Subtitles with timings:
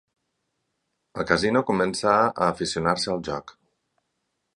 [1.23, 3.55] Al casino, començà a aficionar-se al joc.